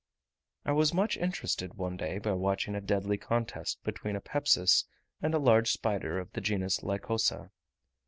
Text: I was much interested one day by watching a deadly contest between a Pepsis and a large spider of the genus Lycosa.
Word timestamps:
I 0.65 0.71
was 0.71 0.95
much 0.95 1.15
interested 1.15 1.75
one 1.75 1.95
day 1.95 2.17
by 2.17 2.31
watching 2.31 2.73
a 2.73 2.81
deadly 2.81 3.19
contest 3.19 3.83
between 3.83 4.15
a 4.15 4.19
Pepsis 4.19 4.85
and 5.21 5.35
a 5.35 5.37
large 5.37 5.71
spider 5.71 6.17
of 6.17 6.31
the 6.31 6.41
genus 6.41 6.81
Lycosa. 6.81 7.51